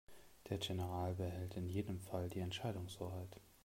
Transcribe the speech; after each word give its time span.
Der 0.49 0.57
General 0.57 1.13
behält 1.13 1.53
in 1.57 1.67
jedem 1.69 1.99
Fall 1.99 2.27
die 2.27 2.39
Entscheidungshoheit. 2.39 3.39